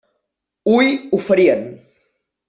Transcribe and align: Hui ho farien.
Hui 0.71 0.89
ho 1.13 1.19
farien. 1.25 1.61